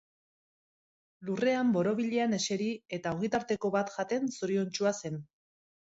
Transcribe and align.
Lurrean 1.27 1.75
borobilean 1.75 2.33
eseri 2.39 2.69
eta 2.99 3.15
ogitarteko 3.19 3.71
bat 3.77 3.93
Jaten 3.99 4.29
zoriontsua 4.39 4.99
zen. 5.03 5.21